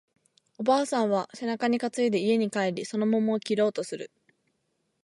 [0.57, 4.09] おばあさんは背中に担いで家に帰り、その桃を切ろうとする